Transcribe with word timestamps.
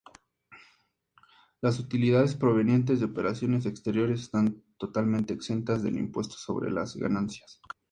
Las 1.61 1.77
utilidades 1.79 2.33
provenientes 2.35 2.99
de 2.99 3.05
operaciones 3.05 3.67
exteriores 3.67 4.21
están 4.21 4.63
totalmente 4.79 5.31
exentas 5.35 5.83
del 5.83 5.97
impuesto 5.97 6.37
sobre 6.37 6.71
las 6.71 6.95
ganancias. 6.95 7.61